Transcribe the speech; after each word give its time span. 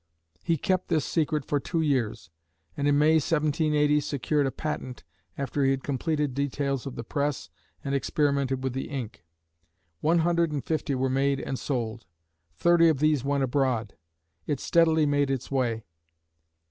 He 0.41 0.57
kept 0.57 0.87
this 0.87 1.05
secret 1.05 1.45
for 1.45 1.59
two 1.59 1.79
years, 1.81 2.31
and 2.75 2.87
in 2.87 2.97
May, 2.97 3.17
1780, 3.17 3.99
secured 3.99 4.47
a 4.47 4.51
patent 4.51 5.03
after 5.37 5.63
he 5.63 5.69
had 5.69 5.83
completed 5.83 6.33
details 6.33 6.87
of 6.87 6.95
the 6.95 7.03
press 7.03 7.51
and 7.83 7.93
experimented 7.93 8.63
with 8.63 8.73
the 8.73 8.89
ink. 8.89 9.23
One 9.99 10.17
hundred 10.17 10.51
and 10.51 10.65
fifty 10.65 10.95
were 10.95 11.07
made 11.07 11.39
and 11.39 11.59
sold. 11.59 12.07
Thirty 12.55 12.89
of 12.89 12.97
these 12.97 13.23
went 13.23 13.43
abroad. 13.43 13.95
It 14.47 14.59
steadily 14.59 15.05
made 15.05 15.29
its 15.29 15.51
way. 15.51 15.83